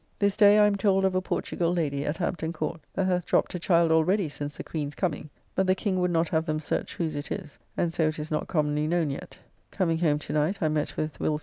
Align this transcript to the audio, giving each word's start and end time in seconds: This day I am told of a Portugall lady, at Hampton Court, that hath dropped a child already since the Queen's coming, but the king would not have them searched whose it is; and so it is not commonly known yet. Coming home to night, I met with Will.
This 0.17 0.35
day 0.35 0.57
I 0.57 0.65
am 0.65 0.77
told 0.77 1.05
of 1.05 1.13
a 1.13 1.21
Portugall 1.21 1.73
lady, 1.75 2.07
at 2.07 2.17
Hampton 2.17 2.51
Court, 2.51 2.81
that 2.95 3.05
hath 3.05 3.23
dropped 3.23 3.53
a 3.53 3.59
child 3.59 3.91
already 3.91 4.29
since 4.29 4.57
the 4.57 4.63
Queen's 4.63 4.95
coming, 4.95 5.29
but 5.53 5.67
the 5.67 5.75
king 5.75 5.99
would 5.99 6.09
not 6.09 6.27
have 6.29 6.47
them 6.47 6.59
searched 6.59 6.95
whose 6.95 7.15
it 7.15 7.31
is; 7.31 7.59
and 7.77 7.93
so 7.93 8.07
it 8.07 8.17
is 8.17 8.31
not 8.31 8.47
commonly 8.47 8.87
known 8.87 9.11
yet. 9.11 9.37
Coming 9.69 9.99
home 9.99 10.17
to 10.17 10.33
night, 10.33 10.57
I 10.59 10.69
met 10.69 10.97
with 10.97 11.19
Will. 11.19 11.39